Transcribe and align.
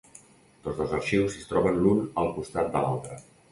Tots 0.67 0.79
dos 0.79 0.95
arxius 0.99 1.37
es 1.41 1.45
troben 1.51 1.79
l'un 1.85 2.01
al 2.25 2.35
costat 2.41 2.75
de 2.79 2.85
l'altre. 2.89 3.23